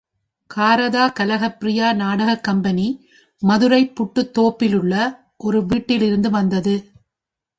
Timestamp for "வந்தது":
6.29-6.75